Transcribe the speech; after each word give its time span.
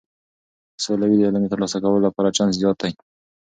که 0.75 0.79
سوله 0.85 1.05
وي، 1.07 1.17
د 1.19 1.21
علم 1.27 1.41
د 1.45 1.51
ترلاسه 1.53 1.77
کولو 1.83 1.99
لپاره 2.07 2.35
چانس 2.37 2.53
زیات 2.61 2.77
دی. 2.83 2.91